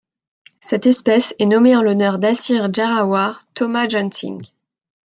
[0.59, 4.51] Cette espèce est nommée en l'honneur d'Asir Jawahar Thomas Johnsingh.